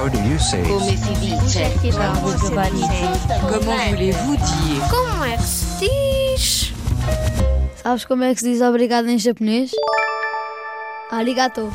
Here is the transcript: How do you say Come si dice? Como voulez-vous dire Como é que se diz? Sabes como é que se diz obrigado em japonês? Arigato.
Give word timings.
How 0.00 0.08
do 0.08 0.16
you 0.16 0.38
say 0.38 0.62
Come 0.62 0.80
si 0.80 1.14
dice? 1.20 1.76
Como 3.42 3.60
voulez-vous 3.60 4.36
dire 4.38 4.80
Como 4.88 5.24
é 5.26 5.36
que 5.36 5.42
se 5.42 5.78
diz? 5.78 6.72
Sabes 7.82 8.06
como 8.06 8.24
é 8.24 8.32
que 8.32 8.40
se 8.40 8.50
diz 8.50 8.62
obrigado 8.62 9.10
em 9.10 9.18
japonês? 9.18 9.72
Arigato. 11.10 11.70